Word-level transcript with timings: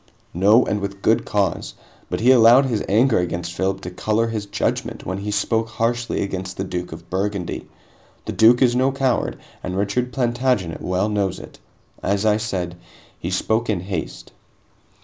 "No, 0.33 0.65
and 0.65 0.79
with 0.81 1.03
good 1.03 1.25
cause. 1.25 1.75
But 2.09 2.21
he 2.21 2.31
allowed 2.31 2.65
his 2.65 2.83
anger 2.89 3.19
against 3.19 3.53
Philip 3.53 3.81
to 3.81 3.91
color 3.91 4.27
his 4.29 4.47
judgment 4.47 5.05
when 5.05 5.19
he 5.19 5.29
spoke 5.29 5.67
harshly 5.69 6.23
against 6.23 6.57
the 6.57 6.63
Duke 6.63 6.91
of 6.91 7.11
Burgundy. 7.11 7.69
The 8.25 8.31
Duke 8.31 8.63
is 8.63 8.75
no 8.75 8.91
coward, 8.91 9.37
and 9.61 9.77
Richard 9.77 10.11
Plantagenet 10.11 10.81
well 10.81 11.07
knows 11.07 11.37
it. 11.39 11.59
As 12.01 12.25
I 12.25 12.37
said, 12.37 12.77
he 13.19 13.29
spoke 13.29 13.69
in 13.69 13.81
haste." 13.81 14.31